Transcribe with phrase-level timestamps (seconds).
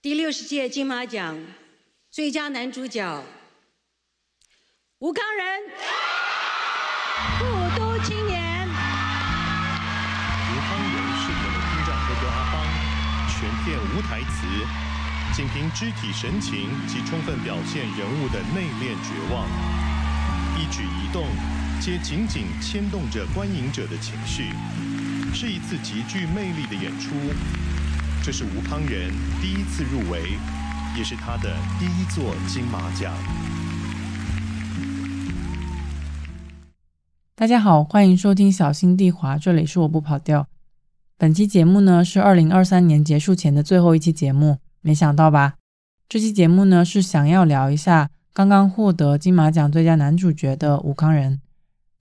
[0.00, 1.36] 第六十届金马奖
[2.08, 3.24] 最佳男主角
[5.00, 5.60] 吴康仁，
[7.36, 7.44] 复
[7.76, 8.68] 都青年。
[8.68, 8.70] 吴
[10.60, 12.62] 康仁饰演的厅长哥哥阿邦，
[13.26, 14.46] 全片无台词，
[15.34, 19.48] 仅凭肢体神情及充分表现人物的内敛绝望，
[20.56, 21.26] 一举一动
[21.80, 24.52] 皆紧紧牵动着观影者的情绪，
[25.34, 27.08] 是一次极具魅力的演出。
[28.28, 29.10] 这是吴康仁
[29.40, 30.20] 第一次入围，
[30.94, 33.10] 也是他的第一座金马奖。
[37.34, 40.46] 大家好，欢迎收听小心地滑，这里是我不跑调。
[41.16, 45.54] 本期节目呢是二零二三年结束前的最后一期节目，没想到吧？
[46.06, 51.40] 这期节目呢是想要聊一下刚刚获得金马奖最佳男主角的吴康仁。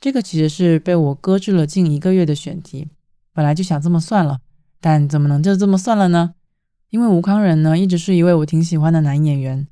[0.01, 2.89] 这个其实是被我搁置了近一个月的选题，
[3.31, 4.41] 本来就想这么算了，
[4.79, 6.33] 但怎么能就这么算了呢？
[6.89, 9.67] 因为吴康仁呢一直是一位我挺喜欢的男演员，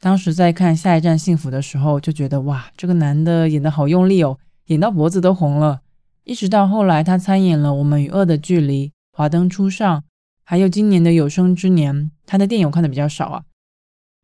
[0.00, 4.38] 当时在看《下一站幸福》的时候就觉得哇，这个男的演得好用力哦。
[4.66, 5.80] 演到脖子都红了，
[6.22, 9.98] 一直到后来他参演了《我们与恶的距离》《华灯初上》，
[10.44, 11.92] 还有今年的《有生之年》，
[12.24, 13.42] 他的电影我看的比较少啊，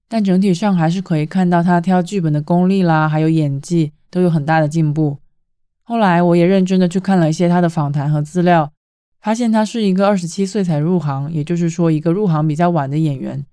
[0.08, 5.18] 但整体上还是可以看到他挑剧本的功力啦，还有演技都有很大的进步。
[5.82, 8.70] 后来我也认真的去看了一些他的访谈和资料，
[9.26, 13.44] 发现他是一个二十七岁才入行，也就是说一个入行比较晚的演员。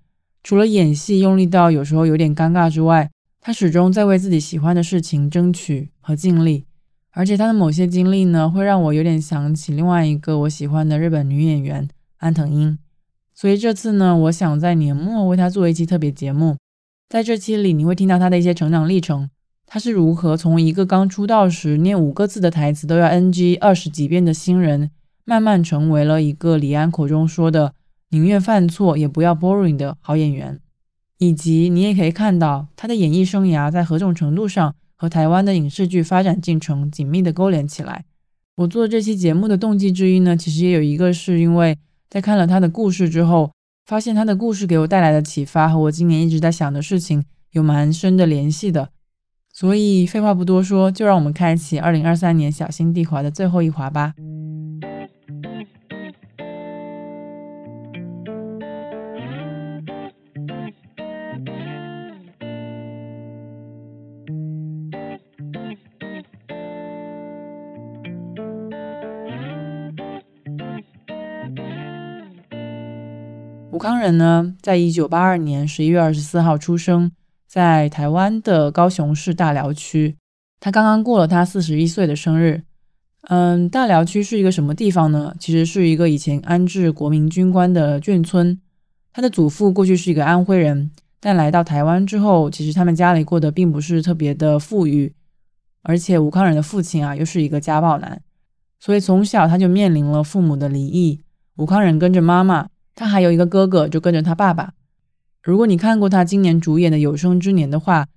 [0.43, 3.09] 除了演戏用力到有时候有点尴尬之外，
[3.41, 6.65] 他始终在为自己喜欢的事情争取和尽力。
[7.13, 12.77] 而且他的某些经历呢，会让我有点想起另外一个我喜欢的日本女演员安藤英。
[13.33, 16.55] 所以这次呢，我想在年末为他做一期特别节目。
[17.09, 19.27] 在这期里，你会听到他的一些成长历程，
[19.65, 24.91] 他是如何从一个刚出道时念五个字的台词都要 NG 二十几遍的新人，
[25.25, 27.73] 慢慢成为了一个李安口中说的
[28.09, 30.59] 宁愿犯错也不要 boring 的好演员。
[31.17, 34.75] 以及你也可以看到他的演艺生涯在何种程度上。
[34.95, 38.05] 和台湾的影视剧发展进程紧密的勾连起来。
[38.55, 41.77] 我做这期节目的动机之一呢，其实也有一个是因为
[42.09, 43.51] 在看了他的故事之后，
[43.85, 48.91] 发现他的故事给我带来的启发和我今年一直在想的事情有蛮深的联系的。
[49.51, 54.13] 所以废话不多说，就让我们开启二零二三年小心地滑的最后一滑吧。
[73.73, 77.11] 吴康仁呢，在一九八二年十一月二十四号出生
[77.47, 80.15] 在台湾的高雄市大寮区。
[80.59, 82.61] 他刚刚过了他四十一岁的生日。
[83.29, 85.33] 嗯，大寮区是一个什么地方呢？
[85.39, 88.61] 其实是一个以前安置国民军官的眷村。
[89.11, 95.15] 他的祖父过去是一个安徽人，但来到台湾之后，其实他们家里过得并不是特别的富裕。
[95.81, 98.21] 而且吴康仁的父亲啊，又是一个家暴男，
[98.79, 101.21] 所以从小他就面临了父母的离异。
[101.55, 102.67] 吴康仁跟着妈妈。
[102.95, 104.73] 他还有一个哥哥，就跟着他爸爸。
[105.41, 108.07] 如果你看过他今年主演的《有生之年》的话，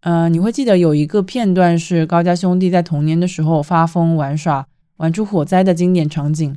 [0.00, 4.66] 呃，你会记得有一个片段是高家兄弟在童年的时候发疯玩耍，
[4.98, 6.56] 玩出火灾的经典场景。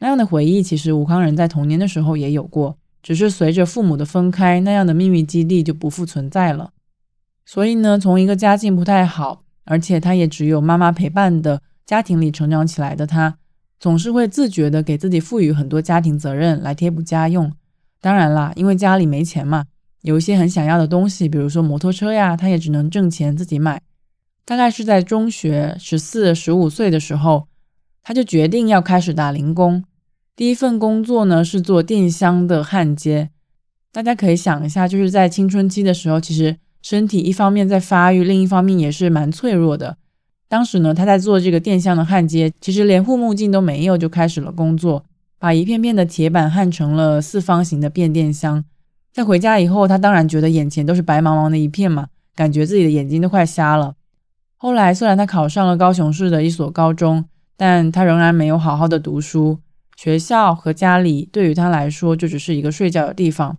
[0.00, 6.70] 那样的回忆，其实吴康仁在童年的时候也有过，只是随着父母的分开，那样的秘密基地就不复存在了。
[7.44, 13.38] 所以呢，从一个家境不太好，而且他也只有妈妈陪伴的家庭里成长起来的他。
[13.80, 17.52] 总是会自觉的给自己赋予很多家庭责任来贴补家用。
[18.00, 19.64] 当然啦，因为家里没钱嘛，
[20.02, 23.82] 有一些很想要的东西，比如说摩托车呀，他也只能挣钱自己买。
[24.44, 27.48] 大概是在中学十四、十五岁的时候，
[28.02, 29.84] 他就决定要开始打零工。
[30.34, 33.30] 第一份工作呢是做电箱的焊接。
[33.92, 39.98] 大家可以想一下，就是在青春期的时候，其实身体一方面在发育，另一方面也是蛮脆弱的。
[40.48, 45.04] 当时呢，他在做这个电箱的焊接，其实连护目镜都没有就开始了工作，
[45.38, 48.64] 把一片片的铁板焊成了四方形的变电箱。
[49.12, 53.94] 在回家以后，他当然觉得眼前都是白茫茫的一片嘛，感觉自己的眼睛都快瞎了。
[54.56, 59.58] 后来虽然他考上了高雄市的一所高中，但他仍然没有好好的读书，
[59.96, 63.58] 学校和家里对于他来说就只是一个睡觉的地方。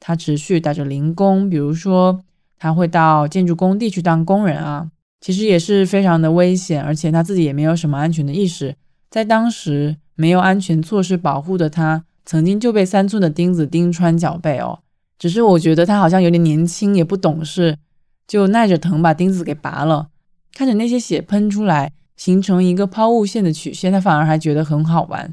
[0.00, 2.20] 他持续打着零工，比如说
[2.58, 4.88] 他会到建筑工地去当工人啊。
[5.22, 8.74] 其实也是非常的危险，而且他自己也没有什么安全的意识。
[9.08, 14.80] 在当时没有安全措施保护的他，曾经就被三寸的钉子钉穿脚背哦。
[15.20, 17.78] 只是我觉得他好像有点年轻，也不懂事，
[18.26, 20.08] 就耐着疼把钉子给拔了。
[20.52, 25.32] 看着那些血喷出来，形成一个抛物线的曲线，他反而还觉得很好玩。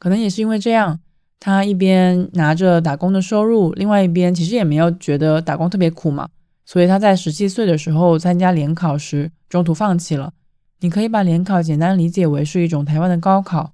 [0.00, 0.98] 可能也是因为这样，
[1.38, 6.28] 他一边拿着打工的收入，另外一边其实也没有觉得打工特别苦嘛，
[6.70, 10.34] 所以他在十七岁的时候参加联考时中途放弃了。
[10.80, 13.72] 你可以把联考简单理解为是一种台湾的高考。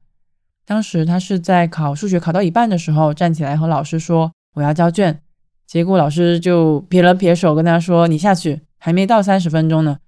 [0.64, 5.20] 当时他是在考数学考到一半的时候站起来和老师说我要交卷，
[5.67, 9.99] 结果老师就撇了撇手跟他说你下去，还没到三十分钟呢。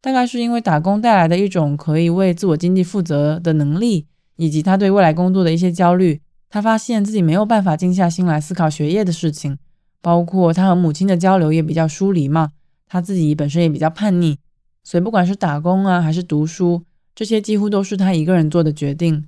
[0.00, 6.20] 大概是因为打工带来的一种可以为自我经济负责的能力，以及他对未来工作的一些焦虑。
[6.50, 9.58] 他发现自己没有办法静下心来思考学业的事情，
[10.06, 12.52] 包括他和母亲的交流也比较疏离嘛。
[12.86, 14.38] 他自己本身也比较叛逆，
[14.84, 19.24] 所以不管是打工啊还是读书，这些几乎都是他一个人做的决定。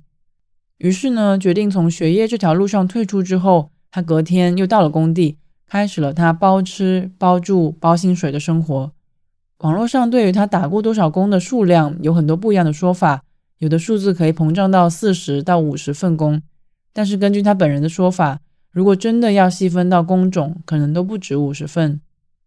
[0.77, 5.37] 于是呢，决定从学业这条路上退出之后，他隔天又到了工地，
[5.67, 8.93] 开始了他包吃包住包薪水的生活。
[9.57, 13.23] 网络上对于他打过多少工的数量有很多不一样的说法，
[13.57, 16.41] 有的数字可以膨胀到四十到五十份工。
[16.93, 18.39] 但是根据他本人的说法，
[18.79, 21.99] 如果真的要细分到工种，可能都不止五十份。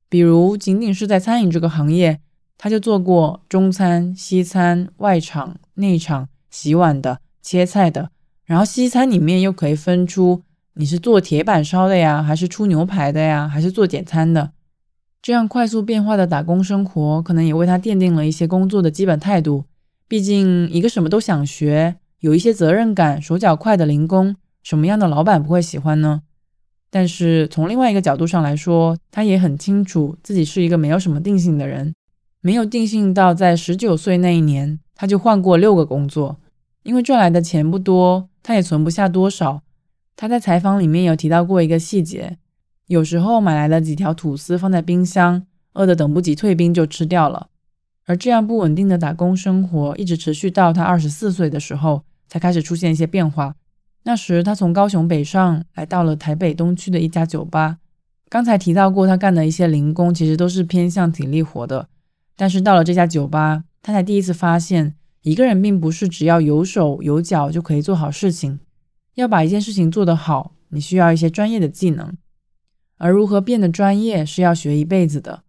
[0.08, 2.20] 比如，仅仅是在餐饮这个行业，
[2.56, 8.08] 他就做过中餐、西餐、外场、内场、洗碗的、切菜的。
[8.46, 10.40] 然后西餐里面又可以分出
[10.76, 14.52] 你是做铁板烧的呀，还是出牛排的呀，还是做简餐的。
[15.20, 19.66] 这样快速变化的打工生活，可能也为他奠定了一些工作的基本态度。
[20.08, 21.96] 毕竟，一个什么都想学。
[22.20, 26.22] 有一些责任感、手脚快的零工，什么样的老板不会喜欢呢？
[26.90, 31.94] 但是从另外一个角度上来说，他也很清楚自己是一个没有什么定性的人，
[32.40, 36.38] 没有定性到在十九岁那一年他就换过六个工作，
[36.82, 39.62] 因为赚来的钱不多，他也存不下多少。
[40.14, 42.38] 他在采访里面有提到过一个细节，
[42.86, 47.48] 有时候买来了几条吐司放在冰箱，饿得等不及退冰就吃掉了。
[48.04, 52.02] 而这样不稳定的打工生活一直持续到他二十四岁的时候。
[52.32, 53.56] 才开始出现一些变化。
[54.04, 57.78] 那时，他从高雄北上，来到了台北东区的一家酒吧。
[58.28, 61.88] 刚才提到过，他干的一些零工其实都是偏向体力活的。
[62.34, 68.58] 但是到了这家酒吧，他才第一次发现，一个人并不是只要有手有脚就可以做好事情。
[69.14, 72.16] 要把一件事情做得好，你需要一些专业的技能。
[72.96, 75.42] 而如何变得专业，是要学一辈子的。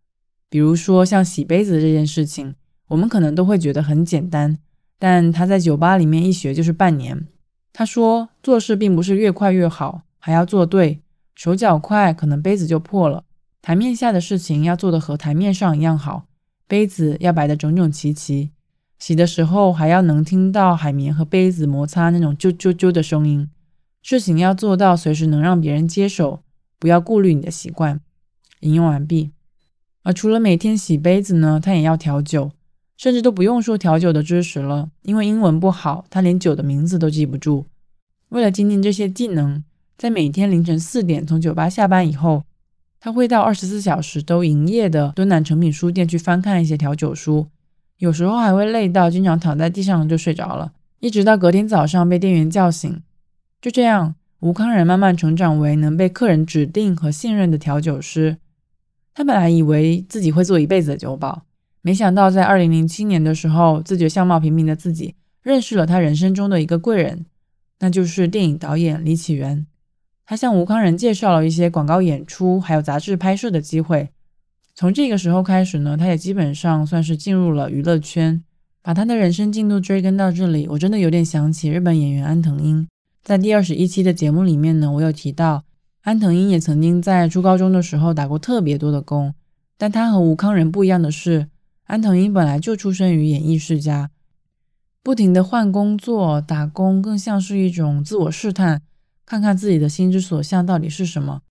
[0.50, 2.54] 比如说，像洗杯子这件事情，
[2.90, 4.60] 我们可能都会觉得很简单。
[5.00, 7.28] 但他在酒吧里面一学就是半年。
[7.74, 11.02] 他说做事并不是越快越好，还要做对，
[11.34, 13.24] 手脚快可能杯子就破了。
[13.64, 16.26] 台面下的事情要做的和台面上一样好，
[16.68, 18.52] 杯子要摆得整整齐齐，
[19.00, 23.50] 洗的时候还要能听到海绵和杯子摩擦那种啾啾啾的声音。
[24.02, 26.42] 事情要做到随时能让别人接手，
[26.78, 28.00] 不要顾虑你的习惯。
[28.60, 29.32] 引用完毕。
[30.04, 32.52] 而除了每天洗杯子呢，他也要调酒。
[32.98, 37.66] 甚至都不用说调酒的知识了，因为英文不好，他连酒的名字都记不住。
[38.30, 39.64] 为了精进这些技能，
[39.98, 42.44] 在每天凌晨四点从酒吧下班以后，
[43.00, 47.48] 他会到二十四小时都营业的敦南诚品书店去翻看一些调酒书，
[47.98, 53.02] 有时候还会累到经常躺在地上就睡着了，一直到隔天早上被店员叫醒。
[53.62, 58.38] 就这样，吴康仁慢慢成长为能被客人指定和信任的调酒师。
[59.14, 61.44] 他本来以为自己会做一辈子的酒保。
[61.86, 67.26] 没想到，在二零零七年的时候，自觉相貌平平的自己认识了他人生中的一个贵人，
[67.80, 69.68] 那就是电影导演李启源。
[70.26, 74.10] 他向吴康仁介绍了一些广告演出，还有杂志拍摄的机会。
[74.74, 78.42] 从这个时候开始呢，他也基本上算是进入了娱乐圈。
[78.82, 82.88] 把他的人生进度追根到这里，我真的有点想起日本演员安藤英。
[83.22, 85.66] 在第二十一期的节目里面呢，我有提到
[86.04, 89.34] 安藤英也曾经在初高中的时候打过特别多的工，
[89.78, 91.48] 但他和吴康仁不一样的是。
[91.86, 94.10] 安藤英本来就出生于演艺世家，
[95.04, 98.82] 不停的换工作、打工，更像是一种自我试探，
[99.26, 101.42] 看看自己的心之所向到底是什么。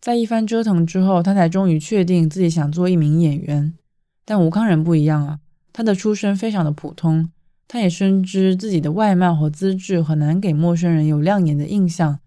[0.00, 3.74] 在一番折腾之后，他才终于确定自己想做一名演员。
[4.24, 5.40] 但吴康仁不一样啊，
[5.72, 7.30] 他的出身非常的普通，
[7.66, 12.20] 他也深知自己的外貌和资质很难给陌生人有亮眼的印象，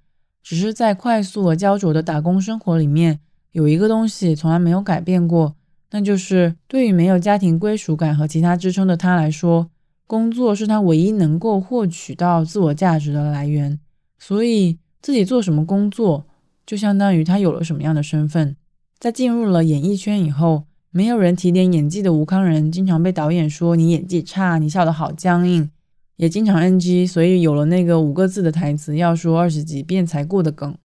[0.44, 3.22] 只是在快速而焦灼的打工生活里面，
[3.54, 5.56] 有一个东西从来没有改变过。
[5.92, 9.70] 那就是对于没有家庭归属感和其他支撑的他来说，
[10.06, 13.80] 工作是他唯一能够获取到自我价值的来源。
[14.18, 16.26] 所以自己做什么工作，
[16.66, 18.56] 就相当于他有了什么样的身份。
[19.00, 25.70] 在进入了演艺圈以后，没有人提点演技的吴康仁，经常被导演说你演技差，你笑得好僵硬，
[26.18, 30.78] 也经常 NG，所以有了那个五个字的台词要说二十几遍才过的梗。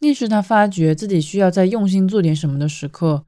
[0.00, 3.24] 那是他发觉自己需要再用心做点什么的时刻。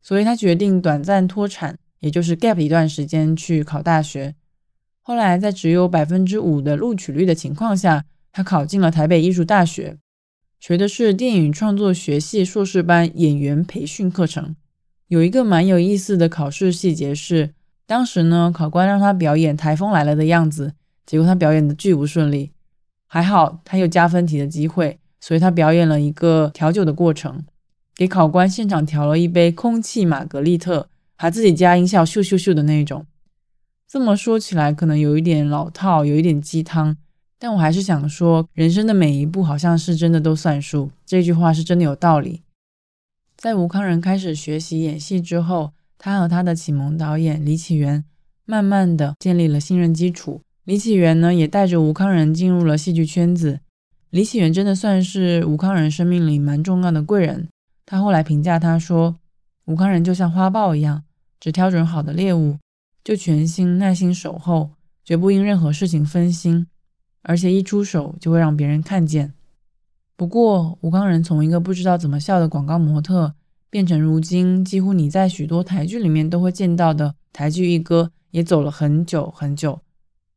[0.00, 4.34] 所以他决定短暂脱产，也就是 gap 一段时间去考大学。
[5.02, 9.96] 后来在只有百分之五的录取率的情况下，他考进了台北艺术大学，
[10.60, 14.54] 学的是电影创作学系硕士班演员培训课程。
[15.08, 17.54] 有一个蛮有意思的考试细节是，
[17.86, 20.74] 当时呢，考官让他表演台风来了的样子，
[21.06, 22.52] 结果他表演的巨不顺利。
[23.06, 27.42] 还好他有加分题的机会，所以他表演了一个调酒的过程，
[27.98, 33.04] 给考官现场调了一杯空气玛格丽特，还自己加音效咻咻咻的那种。
[33.88, 36.96] 这么说起来可能有一点老套，有一点鸡汤，
[37.40, 42.42] 但我还是想说，人生的每一步好像是真的都算数，这句话是真的有道理。
[43.36, 48.04] 在吴康仁开始学习演戏之后，他和他的启蒙导演李启源
[48.44, 50.40] 慢慢的建立了信任基础。
[50.62, 53.58] 李启源呢，也带着吴康仁进入了戏剧圈子。
[54.10, 57.48] 李启源真的算是吴康仁生命里蛮重要的贵人。
[57.90, 59.16] 他后来评价他说
[59.64, 61.04] ：“吴康仁就像花豹一样，
[61.40, 62.58] 只挑准好的猎物。”
[63.02, 66.66] 就全心耐心守候，绝不因任何事情分心，
[67.22, 69.32] 而且一出手就会让别人看见。
[70.14, 73.32] 不过，吴康仁从一个不知道怎么笑的广告模特，
[73.70, 79.80] 变成如今几乎你在许多台剧里面都会见到的台剧一哥，也走了很久很久。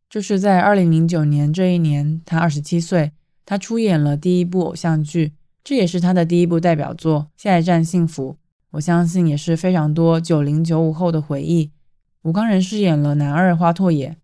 [0.10, 3.12] 就是在二零零九年这一年，他二十七岁，
[3.46, 8.34] 他出演了第一部偶像剧，这也是他的第一部代表作《下一站幸福》。
[8.72, 11.72] 我相信也是非常多九零九五后的回忆。
[12.24, 14.16] 吴刚仁饰演了男二花拓野，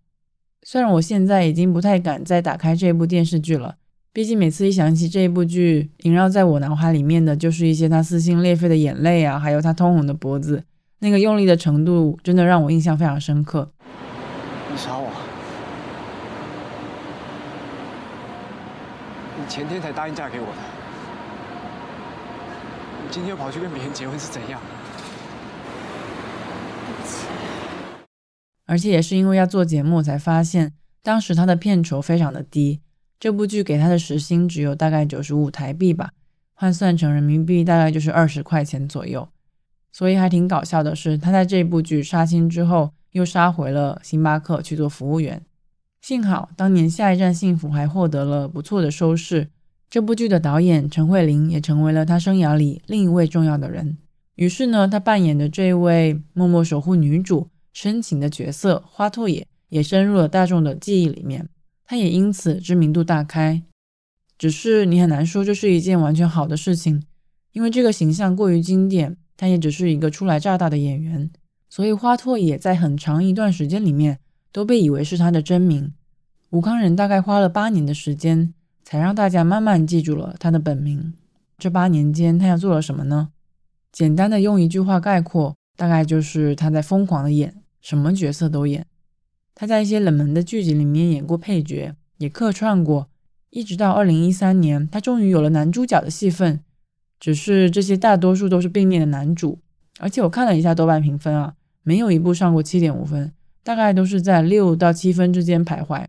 [0.64, 3.76] 虽然我现在已经不太敢再打开这部电视剧了，
[4.14, 10.64] 毕竟每次一想起这部剧，萦绕在我脑海里面的就是一些他撕心裂肺的眼泪啊，还有他通红的脖子，
[11.00, 13.72] 那个用力的程度真的让我印象非常深刻。
[14.72, 15.10] 你杀我？
[19.38, 20.77] 你前天才答应嫁给我的，
[23.10, 24.60] 今天又跑去跟别人结婚是怎样？
[28.66, 32.82] 而且也是因为要做节目，才发现当时他的片酬非常的低，
[33.18, 36.12] 这部剧给他的时薪只有大概九十五台币吧，
[36.54, 39.30] 换算成人民币大概就是二十块钱左右。
[39.94, 45.44] 所以还挺搞笑的是，他在这部剧杀青之后，又杀回了星巴克去做服务员。
[46.02, 49.50] 幸好当年《下一站幸福》还获得了不错的收视，
[49.90, 53.98] 这部剧的导演陈慧琳也成为了他生涯里另一位重要的人。
[54.36, 57.50] 于是呢，他扮演的这位默默守护女主。
[57.74, 61.48] 深情的角色花拓野也深入了大众的记忆里面，
[61.86, 63.62] 他也因此知名度大开。
[64.36, 67.04] 只是你很难说这是一件完全好的事情，
[67.52, 71.30] 因为这个形象过于经典，他也只是一个初来乍到的演员，
[71.70, 74.18] 所以花拓野在很长一段时间里面
[74.52, 75.94] 都被以为是他的真名。
[76.50, 78.56] 吴康仁大概花了八年的时间，
[78.90, 81.14] 才让大家慢慢记住了他的本名。
[81.58, 83.32] 这八年间，他又做了什么呢？
[83.92, 87.54] 简单的用一句话概括，大概就是他在疯狂的演。
[87.82, 88.86] 什么角色都演，
[89.54, 93.10] 他在一些冷门的剧集里面演过配角，也客串过，
[93.50, 96.62] 一直到二零一三年，他终于有了男主角的戏份。
[97.20, 99.60] 只是这些大多数都是并列的男主，
[100.00, 103.34] 而且我看了一下豆瓣评分啊，没有一部上过七点五分，
[103.66, 106.06] 大概都是在六到七分之间徘徊。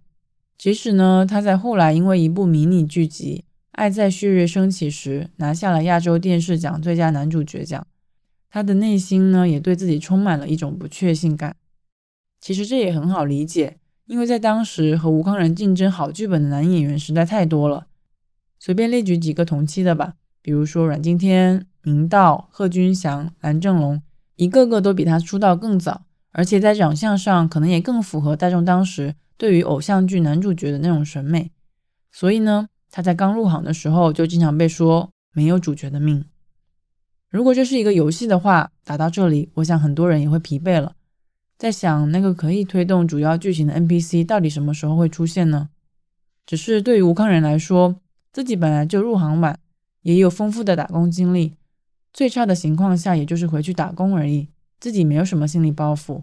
[0.58, 7.86] 即使呢，他在后来因为一部迷你剧集《爱在血月升起时》拿下了亚洲电视奖最佳男主角奖，
[8.50, 11.54] 他的内心呢也对自己充满了一种不确信感。
[12.40, 17.86] 其实这也很好理解，因为在当时和吴康仁竞争好剧本的男演员实在太多了。
[18.58, 24.02] 随便列举几个同期的吧，比如说阮经天、明道、贺军翔、蓝正龙，
[24.34, 31.50] 一个个都比他出道更早，而且在长相上可能也更符合大众当时对于偶像剧男主角的那种审美。
[32.12, 36.26] 所以呢，他在刚入行的时候就经常被说没有主角的命。
[37.30, 40.96] 如果这是一个游戏的话，打到这里，我想很多人也会疲惫了。
[41.56, 45.70] 在想那个可以推动主要剧情的 NPC 到底什么时候会出现呢？
[46.46, 48.00] 只是对于吴康仁来说，
[48.32, 49.58] 自己本来就入行晚，
[50.02, 51.54] 也有丰富的打工经历，
[52.12, 54.48] 最差的情况下也就是回去打工而已，
[54.80, 56.22] 自己没有什么心理包袱，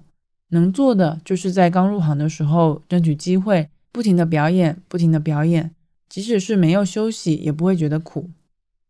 [0.55, 5.69] 能做的就是在刚入行的时候争取机会，不停的表演，不停的表演，
[6.09, 8.31] 即使是没有休息也不会觉得苦。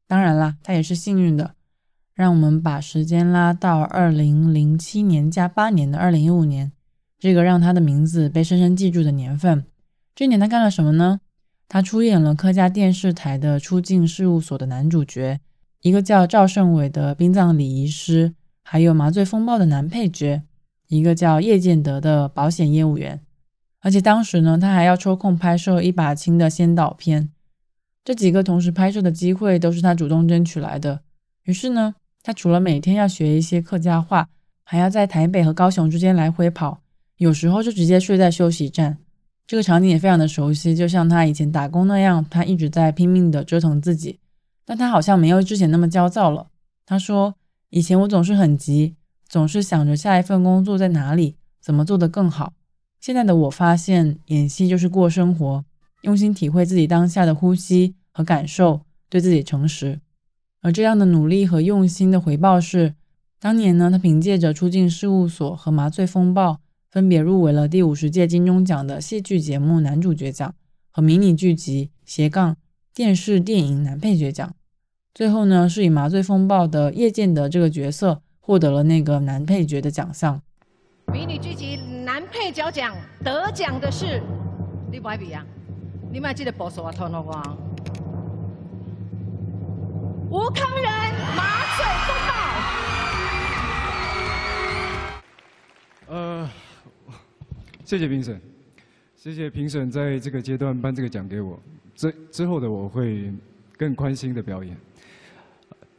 [0.07, 1.55] 当然啦，他也是幸运的。
[2.13, 6.71] 让我们把时间拉到二零零七年加八年的二零一五年，
[7.19, 9.65] 这个让他的名字被深深记住的年份。
[10.15, 11.19] 这年他干了什么呢？
[11.67, 15.41] 他出演了客家电视台的出境事务所的男主角，
[15.81, 20.41] 一个叫赵胜伟的殡葬礼仪师，还有麻醉风暴的男配角，
[20.87, 23.21] 一个叫叶建德的保险业务员。
[23.79, 27.29] 而且当时呢，他还要抽空拍摄一把青的先导片。
[28.03, 31.01] 这几个同时拍摄的机会都是他主动争取来的。
[31.43, 31.95] 于是呢。
[32.27, 34.27] 他除了每天要学一些客家话，
[34.63, 36.81] 还要在台北和高雄之间来回跑，
[37.17, 38.97] 有时候就直接睡在休息站。
[39.45, 44.17] 这个场景也非常的熟悉，就像他以前打工那样，他一直在拼命的折腾自己，
[44.65, 46.47] 但他好像没有之前那么焦躁了。
[46.83, 47.35] 他说
[47.69, 48.95] ：“以前我总是很急，
[49.35, 52.53] 总是想着下一份工作在哪里，怎么做得更好。
[53.01, 55.65] 现在的我发现，演戏就是过生活，
[56.03, 59.99] 用心体会自己当下的呼吸和感受，对自己诚实。
[60.61, 62.95] 而这样的努力和用心的回报是，
[63.37, 70.55] 当年呢，他凭借着出境事务所和麻醉风暴。”分别入围了第五十届金钟奖的戏剧节目男主角奖
[70.89, 72.55] 和迷你剧集斜杠
[72.93, 74.55] 电视电影男配角奖。
[75.13, 80.39] 最后呢，是以《麻醉风暴》的叶建德这个角色获得了那个男配角的奖项。
[81.11, 84.21] 迷你剧集男配角奖得奖的是，
[84.91, 85.43] 你不爱比啊？
[86.11, 86.91] 你们还记得保守啊？
[86.91, 87.57] 托诺光，
[90.29, 90.83] 吴康仁
[91.35, 92.33] 《麻醉风暴》。
[96.13, 96.47] 呃。
[97.83, 98.39] 谢谢评审，
[99.15, 101.59] 谢谢评审在这个阶段颁这个奖给我。
[101.95, 103.33] 之之后的我会
[103.75, 104.77] 更宽心的表演。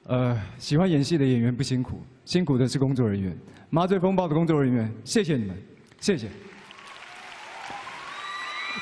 [0.04, 3.35] 呃，喜欢演戏的演员不辛苦，辛苦的是工作人员。
[3.71, 5.56] 麻醉风暴的工作人员，谢谢你们，
[5.99, 6.28] 谢谢。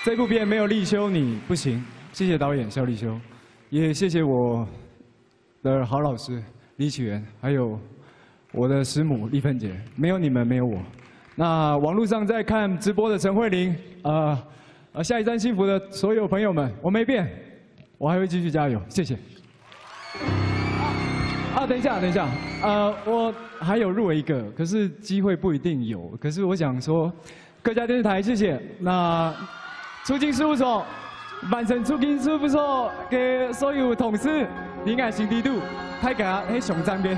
[0.05, 1.83] 这部片没有立秋你不行，
[2.13, 3.19] 谢谢导演肖立秋，
[3.71, 4.69] 也谢谢我
[5.63, 6.43] 的好老师
[6.77, 7.79] 李启源，还有
[8.53, 10.83] 我的师母丽芬姐，没有你们，没有我。
[11.35, 14.43] 那网络上在看直播的陈慧玲，呃，
[14.93, 17.27] 呃，下一站幸福的所有朋友们，我没变，
[17.99, 19.17] 我还会继续加油，谢谢。
[21.55, 22.29] 啊，等一下，等一下，
[22.63, 26.09] 呃，我还有入围一个，可是机会不一定有。
[26.21, 27.13] 可是我想说，
[27.63, 28.61] 各家电视台谢谢。
[28.81, 29.33] 那
[30.05, 30.85] 出境事务所，
[31.53, 34.49] 完成出境事务所给所有同事，
[34.85, 35.61] 平安新地度，
[36.03, 37.17] 大家喺上站嘅。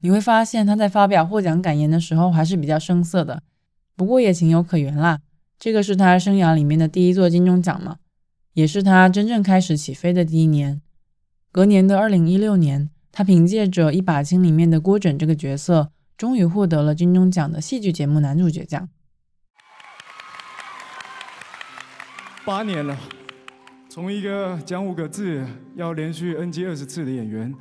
[0.00, 3.42] 你会发现他在发表获奖感言的时候还是比较生涩的，
[3.96, 5.20] 不过也情有可原啦。
[5.58, 7.96] 这个是他生涯里面的第一座金钟奖嘛，
[8.54, 10.82] 也是他真正开始起飞的第一年。
[11.50, 18.88] 隔年的二零一六年，他凭借着《一把青》里面的郭枕这个角色，终于获得了金钟奖的戏剧节目男主角奖。
[22.44, 22.98] 八年了，
[23.88, 27.54] 从一个讲五个字要连续 NG 二十次的演员，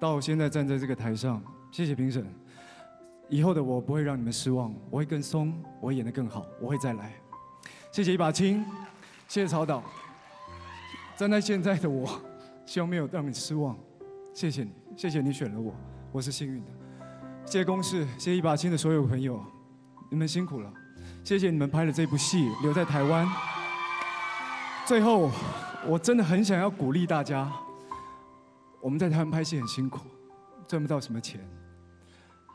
[0.00, 1.42] 到现在站在这个台上。
[1.70, 2.26] 谢谢评审，
[3.28, 7.12] 以后的我不会让你们失望，我会更松，我会演得更好，我会再来。
[7.92, 8.64] 谢谢一把青，
[9.28, 9.82] 谢谢曹导。
[11.16, 12.20] 站在现在的我，
[12.66, 13.74] 希望没有让你失望。
[14.34, 15.74] 谢谢你，谢谢你选了我，
[16.12, 16.70] 我是幸运的。
[17.46, 19.42] 谢谢公视，谢谢一把青的所有朋友，
[20.10, 20.70] 你们辛苦了。
[21.24, 23.26] 谢谢你们拍了这部戏，留在台湾。
[24.84, 25.30] 最后，
[25.86, 27.50] 我真的很想要鼓励大家，
[28.82, 30.00] 我们在台湾拍戏很辛苦，
[30.68, 31.40] 赚不到什么钱。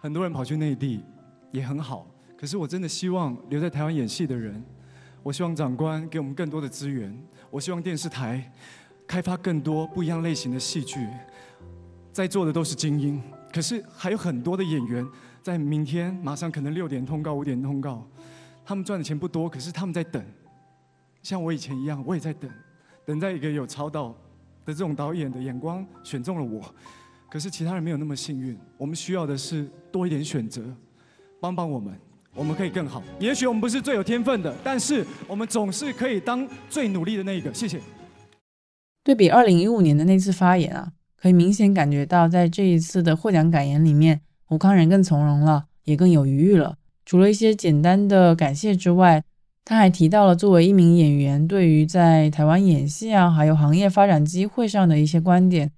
[0.02, 1.04] 很多人跑去内地，
[1.52, 2.06] 也很好。
[2.38, 4.64] 可是我真的希望留在台湾演戏的人，
[5.24, 7.16] 我希望长官给我们更多的资源。
[7.50, 8.52] 我希望电视台
[9.06, 11.08] 开发更多不一样类型的戏剧。
[12.12, 13.22] 在座的都是精英，
[13.54, 15.06] 可是还有很多的演员，
[15.42, 18.06] 在明天马上可能六点通告、五点通告，
[18.66, 20.24] 他们赚的钱不多，可是他们在等。
[21.22, 22.50] 像我以前一样，我也在等，
[23.06, 24.10] 等在一个有超导
[24.66, 26.74] 的这种导演的眼光选中了我。
[27.30, 30.64] 可是其他人没有那么幸运，我们需要的是多一点选择，
[31.40, 31.98] 帮帮我们，
[32.34, 33.04] 我们可以更好。
[33.20, 37.54] 也许我们不是最有天分的，但是我们总是可以当最努力的那一个。
[37.54, 37.80] 谢谢。
[39.04, 46.78] 对比二零一五年的那次发言啊，可以明显感觉到，在这一次的获奖感言里面，吴康仁更从容了，也更有余裕了。
[47.06, 49.24] 除了一些简单的感谢之外，
[49.66, 55.72] 他还提到了作为一名演员对于在台湾演戏啊，还有行业发展机会上的一些观点。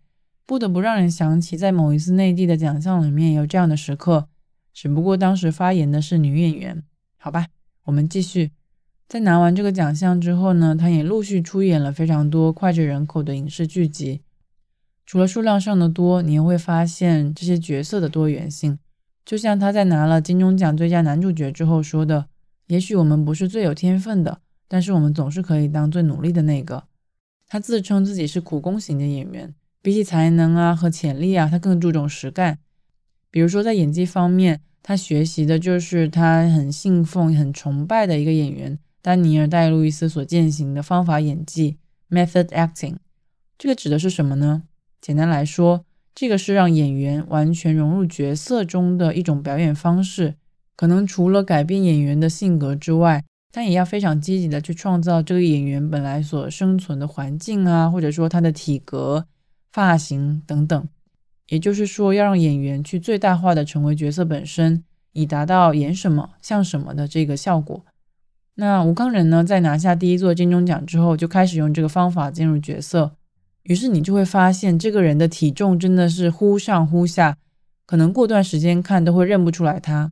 [0.46, 4.28] 不得不让人想起，在某一次内地的奖项里面有这样的时刻，
[4.74, 6.84] 只不过当时发言的是女演员。
[7.18, 7.48] 好吧，
[7.84, 8.52] 我们继续。
[9.08, 14.22] 在拿完这个奖项之后呢，他也陆续出演了非常多脍炙人口的影视剧集。
[15.06, 18.80] 除了数量上的多，你也会发现这些角色的多元性。
[19.26, 22.28] 就像他在拿了金钟奖最佳男主角之后说的
[22.68, 26.86] ：“也许我们不是最有天分的，但是我们总是可以当最努力的那个。”
[27.48, 29.54] 他自称自己是苦工型的演员。
[29.82, 32.60] 比起才能啊和潜力啊，他更注重实干。
[33.34, 41.78] 比如说在演技方面，他学习的就是他很信奉、很崇拜的一个演员丹尼尔·戴路易斯所践行的方法演技
[42.12, 42.98] （method acting）。
[43.58, 44.62] 这个指的是什么呢？
[45.02, 50.36] 简单来说，这个是让演员完全融入角色中的一种表演方式。
[50.76, 59.26] 可能除了改变演员的性格之外，他也要非常积极的去创造这个演员本来所生存的环境啊，或者说他的体格。
[59.72, 60.88] 发型等等，
[61.54, 67.86] 也就是说，要让演员去最大化的成为角色本身，以达到演什么像什么的这个效果。
[68.56, 73.12] 那吴康仁呢，在拿下第一座金钟奖之后，就开始用这个方法进入角色。
[73.62, 77.38] 于是你就会发现，这个人的体重真的是忽上忽下，
[77.86, 80.12] 可能过段时间看都会认不出来他。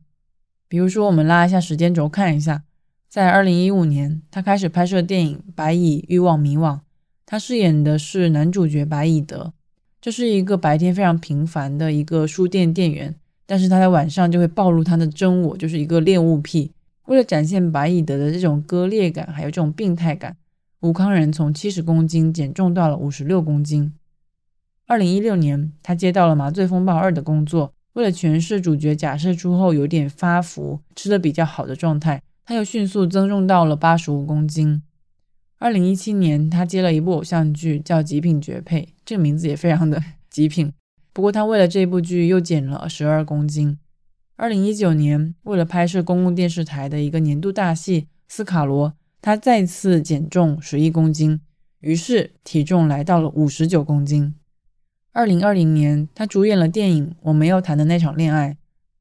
[0.68, 2.62] 比如说，我们拉一下时间轴看一下，
[3.10, 6.76] 在二零一五年，他开始拍摄电影《白蚁欲望迷惘》，
[7.26, 9.54] 他饰演的是男主角白蚁德，
[10.02, 13.14] 这是一个白天非常平凡的一个书店店员，
[13.46, 16.72] 但是他在晚上就会暴露他的真我，就是一个恋物癖。
[17.06, 20.36] 为了展现白以德的这种割裂感，还有这种病态感。
[20.80, 23.94] 吴康仁从七十公斤减重到了五十六公斤。
[24.88, 34.82] 二零一六年，他接到了《麻醉风暴二》的工作，为了诠释主角假释出后有点发福、吃的比较好的状态，他又迅速增重到了八十五公斤。
[35.62, 40.74] 二零一七年，他接了一部偶像剧，叫《极品绝配》，这个名字也非常的 极品。
[41.14, 43.78] 不过他为了这部剧又减了十二公斤。
[44.38, 48.90] 二零一九年，为了拍摄公共电视台的一个年度大戏《斯卡罗》。
[49.22, 51.40] 他再次减重十一公斤，
[51.82, 54.34] 于是体重来到了五十九公斤。
[55.14, 58.50] 二零二零年，他主演了电影《我没有谈的那场恋爱》，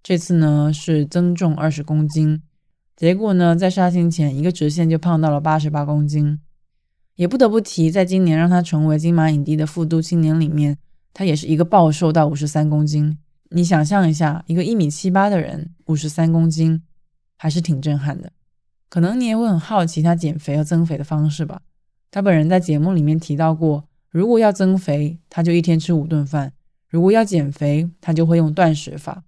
[0.02, 2.42] 这次呢是增重二十公斤，
[2.94, 6.38] 结果呢在杀青前一个直线就胖到了八十八公斤。
[7.16, 10.78] 也不得不提，在今年让他成为金马影帝的复读青年里面，
[11.12, 13.18] 他也是一个暴瘦到五十三公斤。
[13.50, 16.82] 你想象一下，一个一米七八的人，五十三公斤，
[17.36, 18.32] 还是挺震撼的。
[18.88, 21.60] 可能你也会很好奇他减肥和增肥的方式吧？
[22.10, 26.50] 他本人在节目里面提到过，如果要增肥，他就一天吃五顿饭；
[26.88, 29.24] 如果要减肥，他就会用断食法。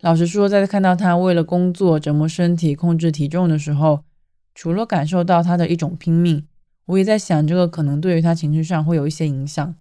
[0.00, 4.04] 老实说，在看到他为了工作折磨身体、控制体重的时候，
[4.54, 6.46] 除了感受到他的一种拼命，
[6.86, 9.74] 我也在想，这个可能对于他情绪上会有一些影响。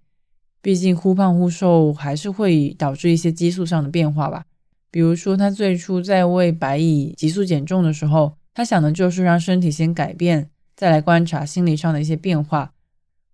[0.62, 4.46] 毕竟忽胖忽瘦还是会导致一些激素上的变化吧。
[4.92, 8.38] 比如说，他最初在为白蚁急速减重的时候。
[8.58, 12.72] 他想的就是让身体先改变，再来观察心理上的一些变化，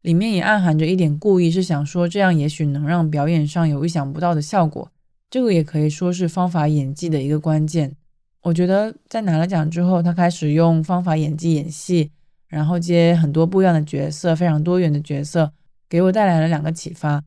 [0.01, 4.91] 里面也暗含着一点故意，是想说这样也许能让表演上有意想不到的效果。
[5.29, 7.95] 这个也可以说是方法演技的一个关键。
[8.41, 12.09] 我觉得在拿了奖之后，他开始用方法演技演戏，
[12.51, 15.51] 然后接很多不一样的角色，非常多元的角色，
[15.89, 17.23] 给我带来了两个启发：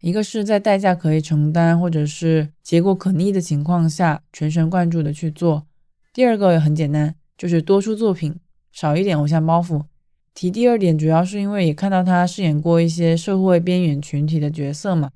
[0.00, 5.66] 一个是在代价可以承担或者是结果可逆的情况下，全神贯注的去做；
[6.14, 7.14] 第二个也很简单。
[7.36, 8.36] 就是多出作品，
[8.70, 9.84] 少一点偶像包袱。
[10.34, 15.10] 提第二点，主要是因为也看到他饰演过一些社会边缘群体的角色嘛，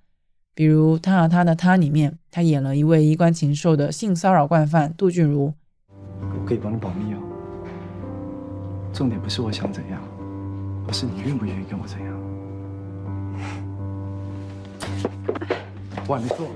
[0.54, 5.52] 比如《他和他的他》里面，他演了一位衣冠禽兽的性骚扰惯犯杜俊如。
[5.90, 7.23] 我可以帮你保密哦。
[8.94, 10.00] 重点不是我想怎样，
[10.86, 12.14] 而是你愿不愿意跟我怎样。
[16.06, 16.46] 我还没做。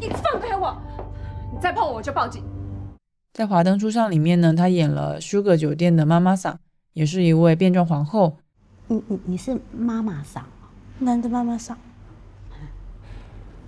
[0.00, 0.74] 你放开我！
[1.52, 2.42] 你再碰我，我就报警。
[3.34, 6.58] 在《华灯初上》里面呢，他演了 Sugar 酒店的妈妈桑，
[6.94, 8.38] 也是一位变装皇后。
[8.86, 10.42] 你你你是妈妈桑，
[10.98, 11.76] 男的妈妈桑。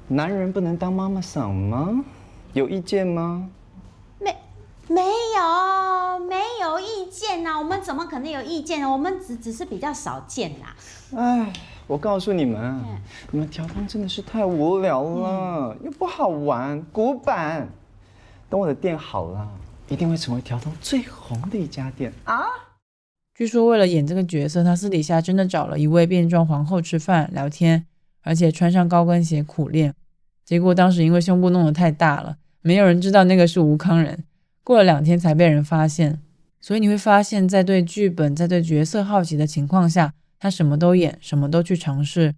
[0.09, 2.03] 男人不能当妈妈桑吗？
[2.55, 3.51] 有意见吗？
[4.19, 4.35] 没
[4.89, 5.03] 没
[5.37, 6.80] 有没有
[7.81, 8.91] 们怎么可能有意见呢？
[8.91, 10.77] 我们只只是比较少见啦。
[11.17, 11.53] 哎，
[11.87, 12.79] 我告诉你们，
[13.31, 17.67] 你们调汤真的是太无聊了，又不好玩，古板。
[18.51, 19.49] 等我的店好了，
[19.89, 22.43] 一定会成为调通最红的一家店啊！
[23.35, 27.87] 据说为了演这个角色，他私底下真的找了一位变装皇后吃饭聊天，
[28.23, 29.95] 而且穿上高跟鞋苦练。
[30.45, 34.25] 结果当时因为胸部弄得太大了，没有人知道那个是吴康仁。
[34.63, 36.21] 过了两天才被人发现。
[36.61, 42.35] 所以你会发现，在对剧本、在对角色好奇的情况下，他什么都演，什么都去尝试。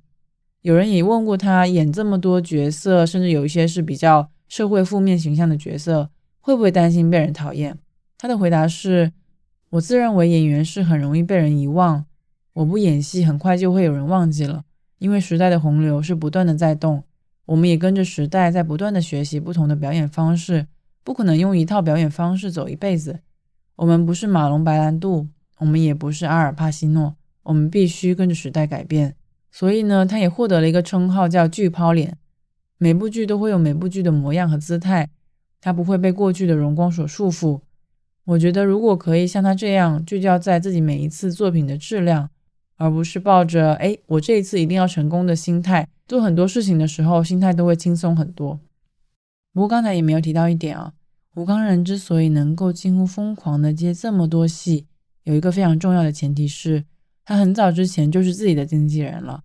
[0.60, 4.30] 有人也问过他，演这么多角色，甚至有一些是比较。
[4.48, 7.78] 社会负面形象的角色会不会担心被人讨厌？
[8.18, 9.10] 他的回答是：
[9.70, 12.04] 我自认为演员是很容易被人遗忘，
[12.52, 14.64] 我不演戏，很快就会有人忘记了。
[14.98, 17.02] 因为时代的洪流是不断的在动，
[17.46, 20.66] 我们也跟着时代在不断的学习不同的表演方式，
[21.02, 23.20] 不可能用一套表演方式走一辈子。
[23.76, 29.16] 我们不是马龙白兰度，我们也不是阿尔帕西诺，我们必须跟着时代改变。
[29.50, 32.16] 所以呢，他也获得了一个称号，叫巨抛脸。
[32.78, 35.10] 每部剧都会有每部剧的模样和姿态，
[35.60, 37.60] 他不会被过去的荣光所束缚。
[38.24, 42.30] 我觉得，如果可以像他这样聚焦在自己每一次作品的质量，
[42.76, 48.58] 而不是抱着“哎，我这一次一定要成功”的心态做很多事情的时候，心态都会轻松很多。
[49.52, 50.92] 不过刚才也没有提到一点啊，
[51.34, 54.86] 吴康仁之所以能够近乎疯狂的接这么多戏，
[55.24, 56.84] 有一个非常重要的前提是，
[57.24, 59.42] 他很早之前就是自己的经纪人了。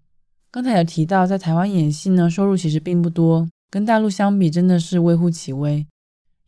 [0.52, 5.88] 刚才有提到，在台湾演戏呢，收入其实并不多，跟大陆相比，真的是微乎其微。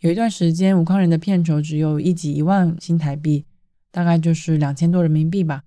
[0.01, 3.45] 有一段时间，吴康仁的片酬只有一集一万新台币，
[3.91, 5.63] 大概就是两千多人民币吧。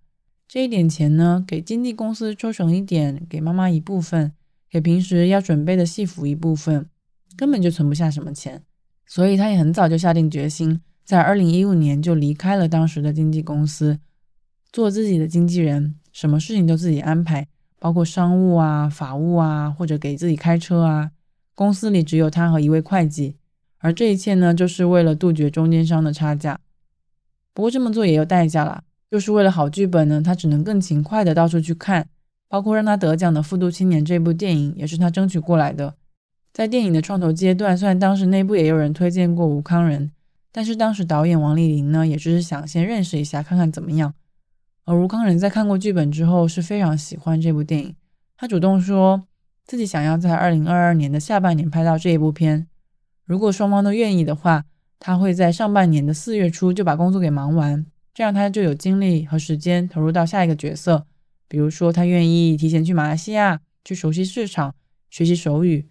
[0.47, 4.33] 这一点钱呢，给经纪公司抽成一点，给妈妈一部分，
[4.69, 6.87] 给平时要准备的戏服一部分，
[7.39, 8.63] 根本就存不下什么钱。
[9.07, 13.99] 所以他也很早就下定决心，在二零一五年就离开了当时的经纪公司，
[14.73, 17.47] 做自己的经纪人，什么事情都自己安排，
[17.79, 21.11] 包括商务啊、法务啊，或者给自己开车啊。
[21.55, 23.37] 公司里只有他和一位会计。
[23.79, 26.61] 而这一切呢，就是为了杜绝中间商的差价。
[27.53, 32.09] 不过这么做也有代价啦，就是为了好剧本呢，他只能更勤快的到处去看，
[32.49, 35.97] 包括让他得奖的《复读青年》这部电影，也是他争取过来的。
[36.53, 40.11] 在电影的创投阶段，虽然当时内部也有人推荐过吴康仁，
[40.53, 44.13] 但是当时导演王丽玲呢，也只是想先认识一下，看看怎么样。
[44.85, 47.97] 而吴康仁在看过剧本之后，是非常喜欢这部电影，
[48.37, 49.23] 他主动说
[49.65, 52.67] 自己想要在二零二二年的下半年拍到这一部片。
[53.25, 54.65] 如果双方都愿意的话，
[54.99, 61.07] 他会在上半年的四月初就把工作给忙完，这样他就有精力和时间投入到下一个角色。
[61.49, 64.75] 比如说，他愿意提前去马来西亚去熟悉市场、
[65.09, 65.87] 学习手语，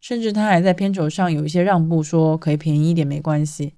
[0.00, 3.74] 甚至他还在片酬上有一些让步，说可以便宜一点没关系。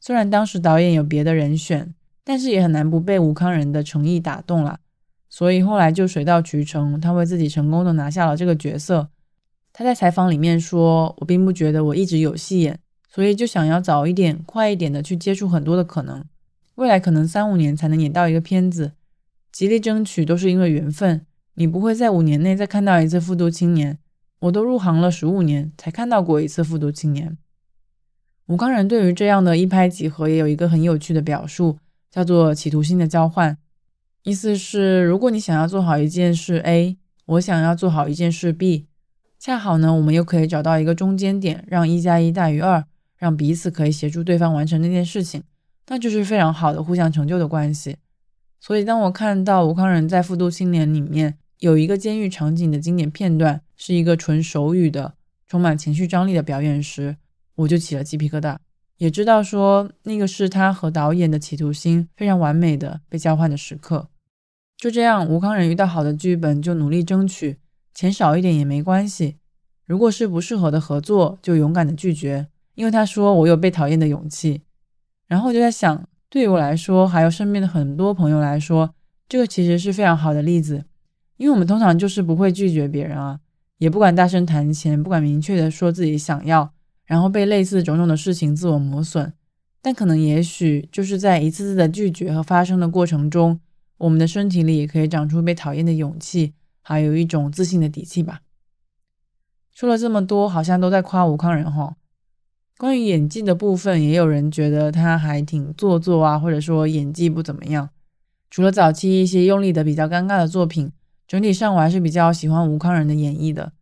[0.00, 4.80] 虽然当时导演有别的人选，但是也很难不被吴康仁的诚意打动了，
[5.28, 9.08] 所以后来就水到渠成，他为自己成功的拿下了这个角色。
[9.72, 16.24] 他在采访里面说：“我并不觉得我一直有戏演，所以就想要早一点、快一点的去接触很多的可能。
[16.74, 18.92] 未来可能三五年才能演到一个片子，
[19.52, 21.24] 极力争取都是因为缘分。
[21.54, 23.94] 你不会在五年内再看到一次《复读青年》，
[24.40, 27.30] 我都入行了十五年才看到过一次《复读青年》。”
[28.46, 31.78] 吴康仁对于这样的一拍即合也有一个很有趣的表述，
[32.10, 33.58] 叫做“企图心的交换”，
[34.24, 36.96] 意思是如果你想要做好一件事 A，
[37.26, 38.86] 我想要做好一件事 B。
[39.38, 42.84] 恰好呢，我们又可以找到一个中间点，让一加一大于二，
[43.16, 45.44] 让彼此可以协助对方完成那件事情，
[45.86, 47.98] 那就是非常好的互相成就的关系。
[48.58, 55.14] 所以，当我看到吴康仁在《复读青年》里面有一个监狱场景的经典片段，是一个纯手语的、
[55.48, 57.16] 充满情绪张力的表演时，
[57.56, 58.56] 我就起了鸡皮疙瘩，
[58.98, 64.08] 也知道说那个是他和导演的企图心非常完美的被交换的时刻。
[64.76, 67.58] 就这样，吴康仁遇到好的剧本就努力争取。
[67.92, 69.38] 钱少一点也没关系，
[69.84, 72.46] 如果是不适合的合作，就勇敢的拒绝。
[72.76, 74.62] 因为他说我有被讨厌的勇气。
[75.26, 78.94] 然后就在想，对于我来说，还有身边的很多朋友来说，
[79.28, 80.84] 这个其实是非常好的例子。
[81.38, 83.40] 因为我们通常就是不会拒绝别人啊，
[83.78, 86.74] 也不敢大声谈钱，不敢明确的说自己想要，
[87.06, 89.32] 然后被类似种种的事情自我磨损。
[89.80, 93.58] 但可能也许就是在一次次的拒绝和发生的过程中，
[93.96, 96.52] 我们的身体里也可以长出被讨厌的勇气。
[96.80, 98.40] 还有一种自信的底气吧。
[99.74, 101.96] 说了这么多，好像都在夸吴康仁哈。
[102.78, 107.90] 关于演技的部分，也有人觉得他还挺做作啊，或者说演技不怎么样。
[108.48, 110.90] 除了早期一些用力的比较尴尬的作品，
[111.28, 113.72] 整体上我还是比较喜欢吴康仁的演绎的。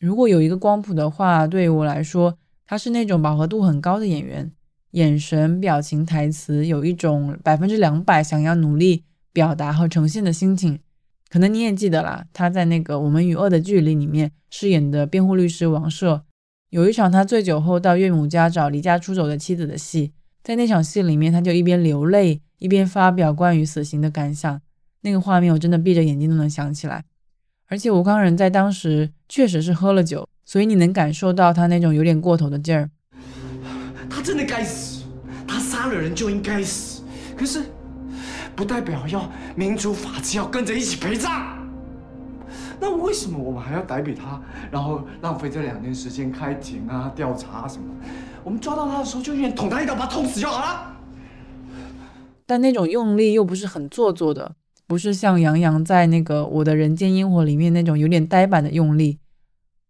[0.00, 4.50] 如果有一个光谱的话，对于我来说，他是那种饱和度很高的演员，
[4.92, 10.80] 眼神、表情、台词有一种百分之两百想要努力表达和呈现的心情。
[11.28, 16.22] 可能你也记得啦，他在那个《我们与恶的距离》里面饰演的辩护律师王赦，
[16.70, 24.62] 有一场他醉酒后到岳母家找离家出走的妻子的戏，在那场戏里面，他就一边流泪一边发表关于死刑的感想，
[25.08, 27.02] 那个画面我真的闭着眼睛都能想起来。
[27.68, 32.90] 而且吴康仁在当时确实是喝了酒，所以你能感受到他那种有点过头的劲儿。
[34.10, 35.04] 他真的该死，
[35.46, 37.02] 他杀了人就应该死，
[37.34, 37.62] 可是。
[38.56, 41.56] 不代表要民主法治要跟着一起陪葬。
[42.80, 44.42] 那为什么我们还要逮捕他，
[44.72, 47.84] 然后浪费这两年时间开庭啊、调查什么？
[48.42, 50.96] 我们抓到他的时候就愿意捅他一刀，把他捅死就好了。
[52.46, 54.56] 但那种用力又不是很做作的，
[54.88, 59.18] 不是像杨洋在那个《我的人间烟火》里面那种有点呆板的用力。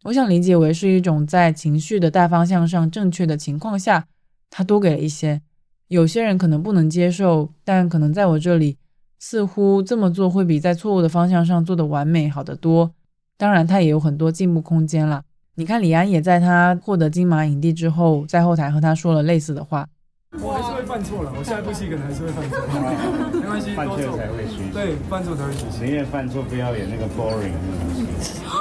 [0.02, 4.08] 我想理解为是一种在情绪的大方向上正确的情况下，
[4.50, 5.40] 他多给了一些。
[5.86, 8.76] 有些人可能不能接受，但可能在我这里，
[9.20, 12.92] 似乎这么做会比在错误的方向上做的完美好得多。
[13.36, 15.22] 当然，他也有很多进步空间了。
[15.54, 19.88] 你看，李安也在他获得金马影帝之后，在后台和他说了类似的话。
[20.36, 22.60] 我还是会犯错了，我下一部戏可能还是会犯错。
[23.40, 24.68] 没关系，犯错才会学习。
[24.72, 25.82] 对，犯错才会学习。
[25.82, 27.88] 宁愿犯错，不要演那个 boring 那种
[28.20, 28.44] 戏。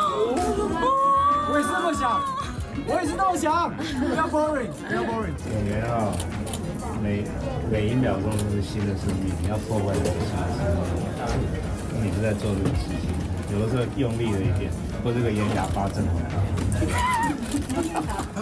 [1.51, 2.23] 我也是这么想，
[2.88, 5.36] 我也是这么想，不要 boring，不要 boring。
[5.51, 6.15] 演员啊。
[7.03, 7.23] 每
[7.69, 10.65] 每一秒钟都是新的生命，你要破坏这个新的生
[11.99, 13.12] 命，你是在做这个事情。
[13.53, 14.71] 有的时候用力了一点，
[15.03, 16.03] 或这个眼哑巴症。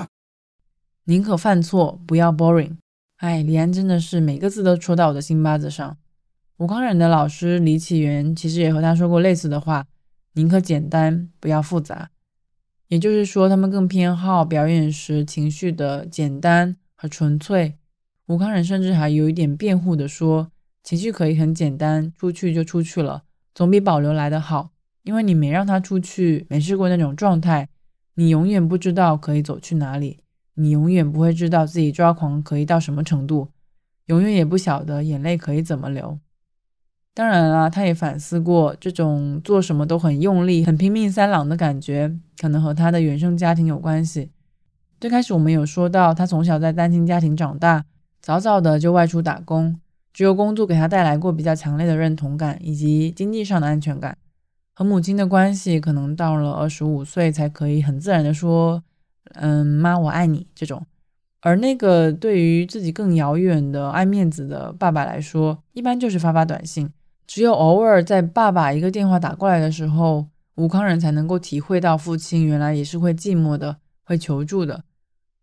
[1.05, 2.77] 宁可犯错，不要 boring。
[3.17, 5.97] 哎，李安真的是每个字都戳到我的心巴子上。
[6.57, 9.87] 吴康仁的老师李启源其实也和他说过类似的话：
[10.33, 12.11] 宁可简单，不要复杂。
[12.87, 17.75] 也就是说，他们更偏好表演时情绪的简单和纯粹。
[18.27, 20.51] 吴康仁甚至还有一点辩护的说
[20.83, 23.23] ：“情绪可以很简单，出去就出去了，
[23.53, 24.71] 总比保留来的好。
[25.03, 27.69] 因为你没让他出去，没试过那种状态，
[28.15, 30.19] 你永远不知道可以走去哪里，
[30.55, 33.49] 你永远不会知道自己抓狂可以到什么程度，
[34.07, 36.19] 永远也不晓得眼泪可以怎么流。”
[37.13, 44.31] 当然啦，他也反思过，这种做什么都很用力、很拼命三郎的感觉，可能和他的原生家庭有关系。
[44.99, 47.85] 最开始我们有说到，他从小在单亲家庭长大，
[48.21, 49.79] 早早的就外出打工，
[50.11, 54.17] 只有工作给他带来过比较强烈的认同感以及经济上的安全感。
[54.73, 58.83] 和母亲的关系，可能到了二十五岁才可以很自然的说
[59.35, 60.85] ：“嗯，妈，我爱你。”这种。
[61.41, 66.89] 而那个对于自己更遥远的爱面子的爸爸来说，一般就是发发短信。
[67.27, 74.83] 只有偶尔在爸爸一个电话打过来的时候，吴康仁才能够体会到父亲原来也是会寂寞的，会求助的。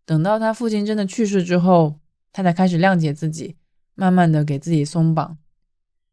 [0.05, 1.99] 等到他父亲真的去世之后，
[2.33, 3.55] 他才开始谅解自己，
[3.95, 5.37] 慢慢的给自己松绑。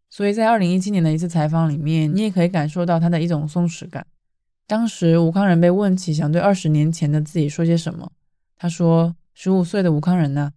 [0.09, 4.07] 所以在二零一七年的一次采访里面，你也可以感受到他的一种松弛感。
[4.71, 8.13] 当时吴康仁被问起想对二十年前的自己说些什么，
[8.57, 10.53] 他说：“十五岁的吴康仁呐，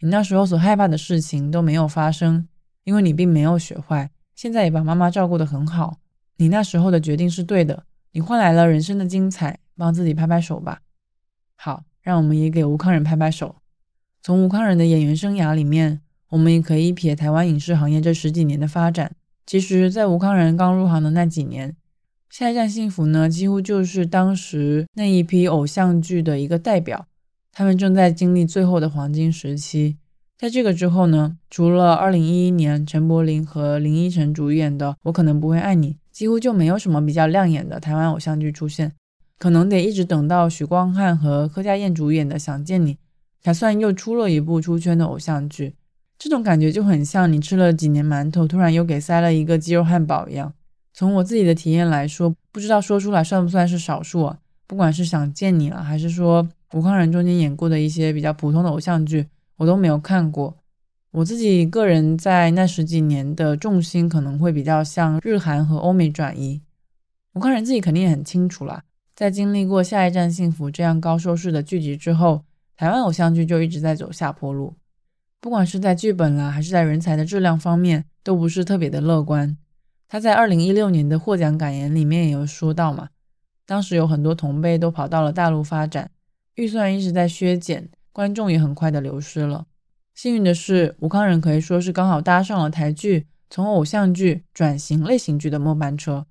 [0.00, 2.48] 你那时候所害怕的事情都没有发生，
[2.84, 5.98] 因为你并没有学坏。”现在也把妈妈照顾得很好，
[6.38, 10.80] 你那时候的决定是对的，你换来了人生的精彩，帮自己拍拍手吧。
[11.54, 13.56] 好，让我们也给吴康仁拍拍手。
[14.22, 16.00] 从吴康仁的演员生涯里面，
[16.30, 19.14] 我们也可以瞥台湾影视行业这十几年的发展。
[19.44, 21.72] 其实，在吴康仁刚入行的那几年，
[22.30, 27.06] 《下一站幸福》呢，几乎就是当时那一批偶像剧的一个代表，
[27.52, 29.96] 他们正在经历最后的黄金时期。
[30.36, 38.92] 在这个之后呢，除了二零一一年陈柏霖和林依晨主演的《我可能不会爱你》，几乎就没有什么比较亮眼的台湾偶像剧出现。
[39.38, 42.94] 可能得一直等到许光汉和柯佳燕主演的《想见你》，
[43.40, 45.74] 才算又出了一部出圈的偶像剧。
[46.18, 50.52] 这种感觉就很像你吃了几年馒头，突然又给塞了一个鸡肉汉堡一样。
[50.98, 54.36] 从我自己的体验来说，不知道说出来算不算是少数啊？
[54.66, 59.28] 不管是《想见你》了，还是说吴康仁中间演过的一些比较普通的偶像剧。
[59.58, 60.56] 我都没有看过，
[61.12, 66.60] 我自己个人在那十几年的重心可能会比较向日韩和欧美转移。
[67.34, 68.82] 我个人自己肯定也很清楚啦，
[69.14, 72.42] 在经历过《下一站幸福》这样高收视的剧集之后，
[72.76, 74.74] 台湾偶像剧就一直在走下坡路，
[75.40, 79.56] 不管是在剧本啦，还是在人才的质量方面，都不是特别的乐观。
[80.08, 83.10] 他在二零一六年的获奖感言里面也有说到嘛，
[83.66, 86.10] 当时有很多同辈都跑到了大陆发展，
[86.54, 87.90] 预算一直在削减。
[88.10, 89.66] 观众也很快的流失了。
[90.14, 96.26] 幸运的是，吴康仁可以说是刚好搭上了台剧从偶像剧转型类型剧的末班车。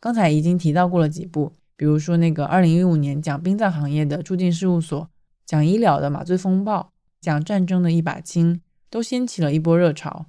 [0.00, 5.02] 刚才已经提到过了几部，比如说那个2015年讲殡葬行业的《住进事务所》，
[5.44, 6.80] 讲医疗的《麻醉风暴》，
[7.20, 10.26] 讲战争的一把青，都掀起了一波热潮。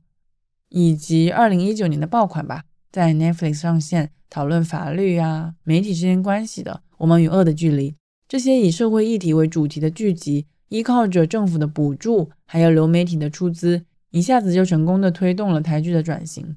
[0.68, 7.92] 以及2019年的爆款吧，在 Netflix 上线讨论法律啊、媒体之间关系的《我们与恶的距离》，
[8.28, 10.48] 这些以社会议题为主题的剧集。
[10.70, 16.56] 依靠着政府的补助，还有流媒体的出资，一下子就成功的推动了台剧的转型。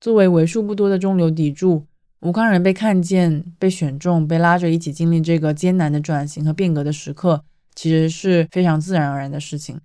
[0.00, 1.84] 作为为数不多的中流砥柱，
[2.20, 7.42] 吴康仁被看见、被选中、被拉着一起经历这个艰难的转型和变革的时刻，
[7.74, 9.80] 其实是非常自然而然的事情。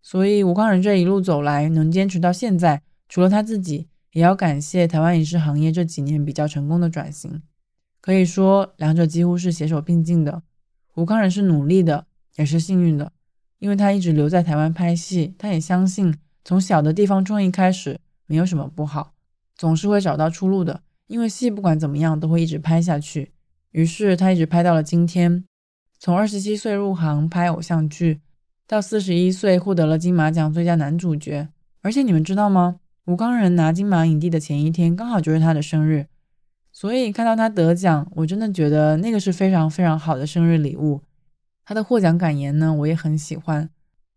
[0.00, 7.42] 所以，吴康仁这一路走来能坚持到现在，除了他自己，也要感谢台湾影视行业这几年比较成功的转型。
[8.00, 10.42] 可以说，两者几乎是携手并进的。
[10.96, 12.06] 吴康仁是努力的。
[12.36, 13.12] 也是幸运的，
[13.60, 16.12] 因为他一直留在台湾拍戏，他也相信
[16.44, 19.14] 从小的地方创意开始没有什么不好，
[19.54, 20.82] 总是会找到出路的。
[21.06, 23.30] 因为戏不管怎么样都会一直拍下去，
[23.70, 25.44] 于是他一直拍到了今天。
[26.00, 28.20] 从二十七岁入行拍偶像剧，
[28.66, 31.50] 到四十一岁获得了金马奖最佳男主角。
[31.82, 32.80] 而且你们知道吗？
[33.06, 36.06] 吴刚人拿金马影帝的前一天刚好就是他的生日，
[36.72, 41.02] 所以看到他得奖，我真的觉得那个是非常非常好的生日礼物。
[41.66, 43.68] 他的获奖感言呢，我也很喜欢，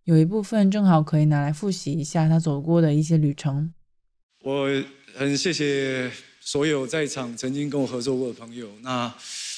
[0.06, 3.74] 有一部分正好可以拿来复习一下他走过的一些旅程。
[4.44, 4.70] 我
[5.14, 6.10] 很谢谢
[6.40, 8.70] 所有在场曾经跟我合作过的朋友。
[8.84, 9.14] 那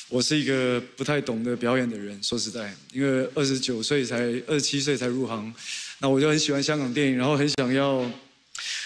[0.10, 4.18] 我是一个不太懂得表演的人，说实在，因为二十九岁才
[4.48, 5.54] 二十七岁才入行，
[6.00, 8.04] 那我就很喜欢香港电影，然后很想要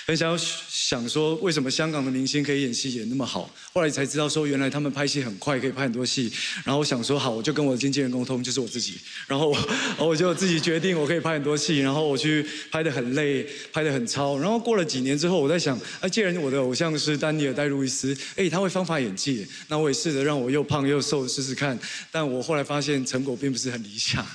[0.05, 3.49] 很想要想说，为什么香港的明星可以演戏演那么好？
[3.73, 6.31] 后来才知道说，原来他们拍戏很快，可以拍很多戏。
[6.63, 8.99] 然后我想说，好，我就跟我的经纪人沟通，就是我自己。
[9.27, 9.55] 然后，
[9.97, 11.79] 我就自己决定，我可以拍很多戏。
[11.79, 14.37] 然后我去拍的很累，拍的很超。
[14.37, 21.79] 然后过了几年之后，我在想，啊，既然我的偶像是丹尼尔戴路易斯，哎，他会方法演技，那我也试着让我又胖又瘦试试看。
[22.11, 24.25] 但我后来发现成果并不是很理想。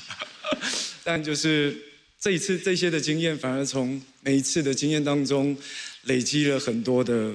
[1.04, 1.76] 但就是
[2.20, 5.56] 这一次这些的经验，反而从每一次的经验当中
[6.02, 7.34] 累积了很多的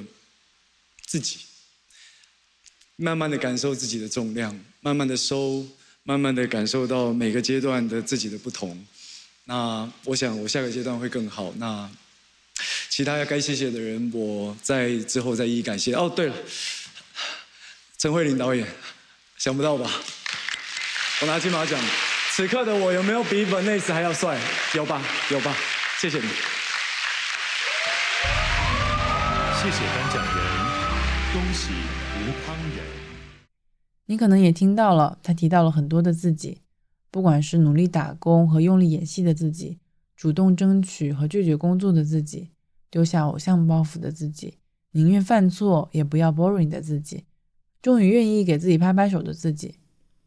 [1.07, 1.39] 自己，
[2.97, 5.65] 慢慢的感受自己的重量，慢慢的收，
[6.03, 8.85] 慢慢的感受到每个阶段的自己的不同。
[9.45, 11.51] 那我想我下个阶段会更好。
[11.57, 11.89] 那
[12.89, 15.95] 其他要该谢谢的人，我在之后再一一感谢。
[15.95, 16.35] 哦，对了，
[17.97, 18.67] 陈慧琳导演，
[19.39, 19.89] 想不到吧？
[21.21, 21.83] 我拿金马奖。
[22.33, 24.39] 此刻的我有没有比本内斯还要帅？
[24.75, 25.57] 有吧，有吧，
[25.99, 26.29] 谢谢你。
[29.63, 30.33] 谢谢颁奖人，
[31.31, 31.71] 恭喜
[32.19, 32.83] 吴康仁。
[34.07, 36.59] 你可能也听到了，他提到了很多的自己，
[37.09, 39.79] 不管是努力打工和用力演戏的自己，
[40.17, 42.49] 主动争取和拒绝工作的自己，
[42.89, 44.57] 丢下偶像包袱的自己，
[44.91, 47.23] 宁愿犯错也不要 boring 的自己，
[47.81, 49.75] 终于愿意给自己拍拍手的自己。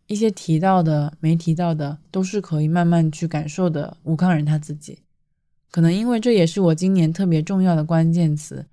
[0.06, 3.98] 一些提到的、没提到的，都是可以慢慢去感受的。
[4.04, 5.00] 吴康仁他自己，
[5.70, 8.64] 可能因为这也是我今年特别重要的关键词，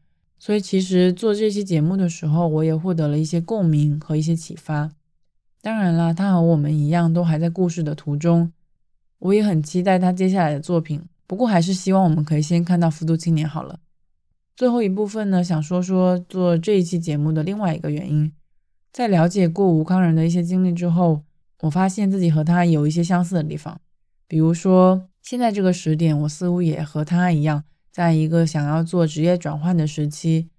[0.45, 4.91] 所以其实做这期节目的时候，我也获得了一些共鸣和一些启发。
[5.61, 8.51] 当然啦，他和我们一样，都还在故事的途中。
[9.19, 13.79] 我也很期待他接下来的作品，不过还是希望我们可以先看到《复读青年》好了。
[14.53, 18.29] 最后一部分呢，想说说做这一期节目的另外一个原因。
[18.91, 21.21] 在了解过吴康仁的一些经历之后，
[21.61, 23.79] 我发现自己和他有一些相似的地方。
[24.27, 27.63] 比如说，现在这个时点，我似乎也和他一样，
[27.93, 30.49] 在一个想要做职业转换的时期。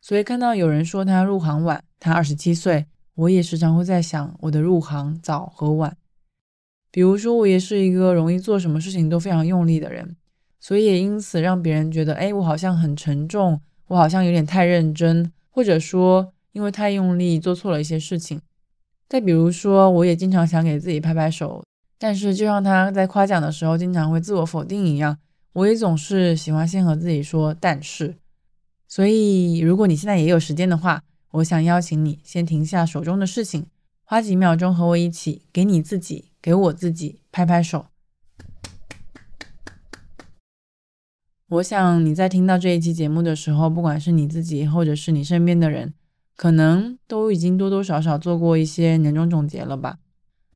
[0.00, 5.96] 所以看到有人说他入行晚，他二十七岁，我也时常会在想，我的入行早和晚。
[6.90, 10.14] 比如说，我也是一个容易做什么事情都非常用力的人，
[10.60, 16.34] 所以也因此让别人觉得，哎，我好像很沉重，我好像有点太认真，或者说。
[16.52, 18.40] 因为太用力做错了一些事情，
[19.10, 21.62] 再比如说，我也经常想给自己拍拍手，
[21.98, 25.18] 但是就像他在夸奖的时候经常会自我否定一样，
[25.56, 28.16] 我也总是喜欢先和自己说但是。
[28.86, 33.64] 所以，如果你现在也有时间的话，我想邀请你先停下手中的事情，
[34.04, 37.86] 花几秒钟和我一起给你自己、给我自己拍拍手。
[41.48, 45.94] 我想你在听到这一期节目的时候，不管是你自己，或者是你身边的人。
[46.36, 50.00] 可能都已经多多少少做过一些年终总结了吧？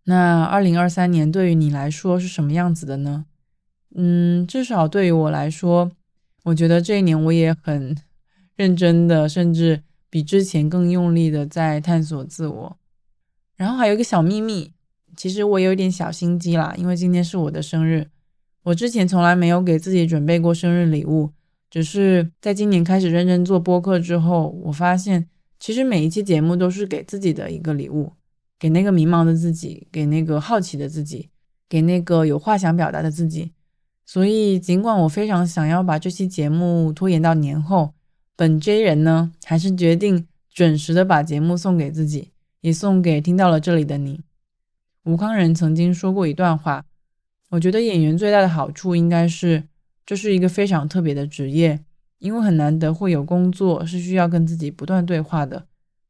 [0.05, 3.25] 那二零二三年对于你来说是什么样子的呢？
[3.95, 5.91] 嗯，至少对于我来说，
[6.45, 7.97] 我觉得这一年我也很
[8.57, 12.77] 认真的，甚至比之前更用力的在探索自我。
[13.57, 14.73] 然后还有一个小秘密，
[15.17, 18.09] 其实我有点小心机啦，因为今天是我的生日，
[18.63, 21.31] 我之前从来没有给自己准备过生日礼物，
[21.69, 25.29] 只是在今年开始认真做播客之后，我发现。
[25.63, 28.15] 其实每一期节目都是给自己的一个礼物，
[28.59, 31.29] 给那个迷茫的自己，给那个好奇的自己，
[31.69, 33.53] 给那个有话想表达的自己。
[34.13, 37.95] 所以，尽管我非常想要把这期节目拖延到年后，
[38.35, 44.25] 本 J 人呢，还是决定准时的把节目送给自己，也送给听到了这里的你。
[45.05, 46.85] 吴康仁曾经说过一段话，
[47.51, 49.63] 我觉得演员最大的好处应该是，
[50.05, 51.79] 这是一个非常特别的职业。
[52.19, 55.67] 因为很难得会有工作是需要跟自己不断对话的，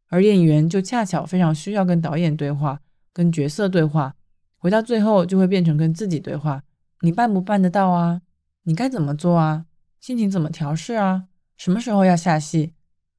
[0.09, 2.81] 而演员就恰巧非常需要跟导演对话，
[3.13, 4.15] 跟角色对话，
[4.57, 6.63] 回到最后就会变成跟自己对话。
[7.01, 8.23] 你办不办得到啊？
[8.65, 9.67] 你该怎么做啊？
[10.01, 11.25] 心情怎么调试啊？
[11.57, 12.75] 什么时候要下戏？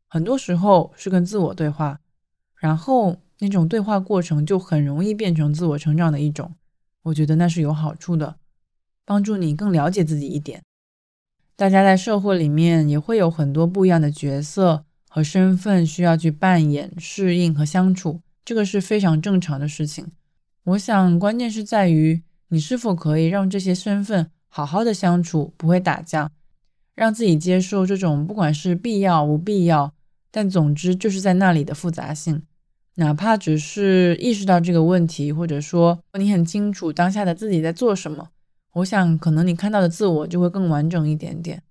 [0.08, 2.00] 很多时候是跟自我对话，
[2.56, 6.54] 然后那种对话过程就很容易变成自我成长的一种。
[7.04, 8.38] 我觉得那是有好处的，
[9.06, 10.62] 帮助你更了解自己一点。
[11.56, 20.12] 大家在社会里面也会有很多不一样的角色和身份需要去扮演、适应和相处，这个是非常正常的事情。
[20.64, 22.22] 我想关键是在于
[22.54, 26.30] 你是否可以让这些身份好好的相处，不会打架，
[26.94, 29.94] 让自己接受这种不管是必要无必要，
[30.30, 32.44] 但总之就是在那里的复杂性。
[32.96, 38.30] 哪怕只是意识到这个问题，或者说你很清楚当下的自己在做什么。
[38.74, 41.64] 我想，可能你看到的自我就会更完整一点点。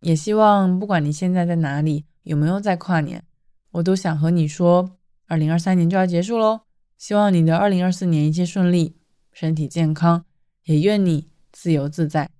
[0.00, 3.22] 也希望，不管你现在在哪里，有没有在跨年，
[3.70, 4.96] 我都想和你说，
[5.28, 6.62] 二零二三年就要结束喽。
[6.98, 8.96] 希望你的二零二四年一切顺利，
[9.34, 10.24] 身体健康，
[10.64, 12.30] 也愿你自由自在。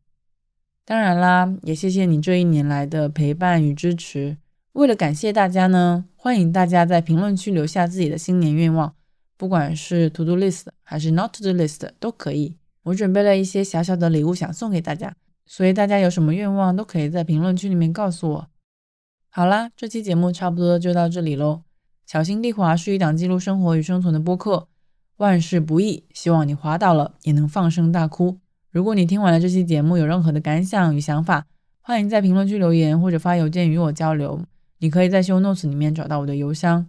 [0.87, 4.39] 当然啦，也谢谢你这一年来的陪伴与支持。
[4.73, 8.95] 为了感谢大家呢，欢迎大家在评论区留下自己的新年愿望，
[9.37, 12.57] 不管是 to do list 还是 not to do list 都可以。
[12.85, 15.15] 我准备了一些小小的礼物想送给大家，
[15.47, 18.49] 所以大家有什么愿望都可以在评论区里面告诉我。
[19.31, 21.63] 好啦，这期节目差不多就到这里喽。
[22.07, 24.69] 小心地滑是一档记录生活与生存的播客，
[25.19, 28.39] 万事不易，希望你滑倒了也能放声大哭。
[28.71, 31.47] 如果你听完了这期节目有任何的感想与想法，
[31.81, 34.43] 欢迎在评论区留言或者发邮件与我交流。
[34.79, 36.87] 你可以在秀 notes 里面找到我的邮箱。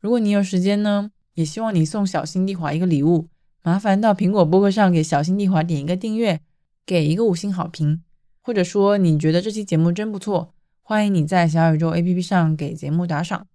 [0.00, 3.28] 如果你有时间呢，也希望你送小新地滑一个礼物。
[3.62, 6.40] 麻烦到苹果播客上给小新地滑点一个订阅，
[6.86, 8.00] 给一个五星好评，
[8.40, 13.46] 或者说你觉得这期节目真不错，欢迎你在小宇宙 APP 上给节目打赏。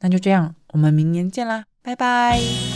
[0.00, 2.71] 那就这样，我们明年见啦，拜拜。